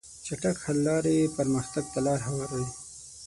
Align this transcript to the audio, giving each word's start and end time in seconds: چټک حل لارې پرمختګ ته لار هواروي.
چټک 0.25 0.57
حل 0.65 0.77
لارې 0.87 1.17
پرمختګ 1.37 1.85
ته 1.93 1.99
لار 2.05 2.19
هواروي. 2.27 2.67